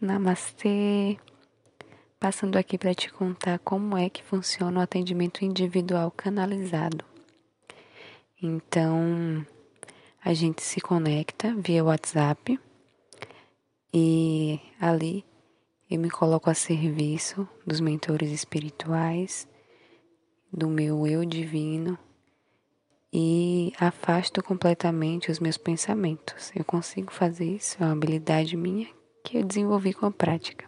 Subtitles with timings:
[0.00, 1.18] Namastê!
[2.20, 7.04] Passando aqui para te contar como é que funciona o atendimento individual canalizado.
[8.40, 9.44] Então,
[10.24, 12.60] a gente se conecta via WhatsApp
[13.92, 15.24] e ali
[15.90, 19.48] eu me coloco a serviço dos mentores espirituais,
[20.52, 21.98] do meu eu divino
[23.12, 26.52] e afasto completamente os meus pensamentos.
[26.54, 28.96] Eu consigo fazer isso, é uma habilidade minha
[29.28, 30.66] que eu desenvolvi com a prática.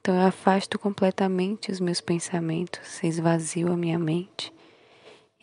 [0.00, 4.52] Então eu afasto completamente os meus pensamentos, esvazio a minha mente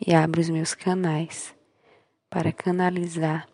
[0.06, 1.54] e abro os meus canais
[2.30, 3.46] para canalizar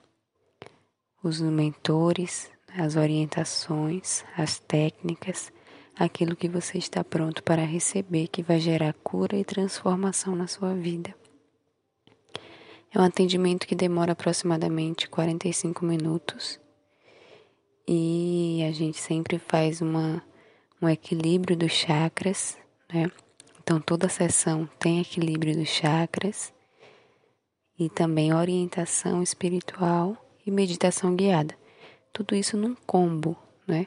[1.25, 5.53] os mentores, as orientações, as técnicas,
[5.99, 10.73] aquilo que você está pronto para receber que vai gerar cura e transformação na sua
[10.73, 11.13] vida.
[12.95, 16.61] É um atendimento que demora aproximadamente 45 minutos
[18.67, 20.23] a gente sempre faz uma,
[20.81, 22.59] um equilíbrio dos chakras,
[22.93, 23.11] né?
[23.63, 26.53] Então toda sessão tem equilíbrio dos chakras
[27.79, 31.55] e também orientação espiritual e meditação guiada.
[32.13, 33.37] Tudo isso num combo,
[33.67, 33.87] né?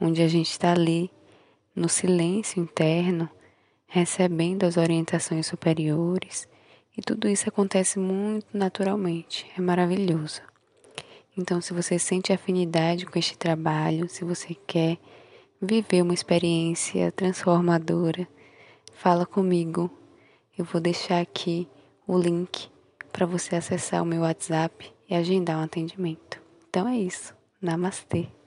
[0.00, 1.10] Onde a gente está ali
[1.74, 3.28] no silêncio interno,
[3.86, 6.48] recebendo as orientações superiores,
[6.96, 10.49] e tudo isso acontece muito naturalmente, é maravilhoso.
[11.36, 14.98] Então, se você sente afinidade com este trabalho, se você quer
[15.60, 18.26] viver uma experiência transformadora,
[18.94, 19.90] fala comigo.
[20.58, 21.68] Eu vou deixar aqui
[22.06, 22.68] o link
[23.12, 26.40] para você acessar o meu WhatsApp e agendar um atendimento.
[26.68, 27.34] Então é isso.
[27.60, 28.39] Namastê.